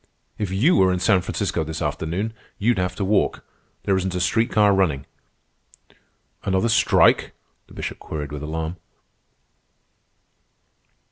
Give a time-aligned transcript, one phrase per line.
[0.39, 3.45] If you were in San Francisco this afternoon, you'd have to walk.
[3.83, 5.05] There isn't a street car running."
[6.43, 7.33] "Another strike?"
[7.67, 8.77] the Bishop queried with alarm.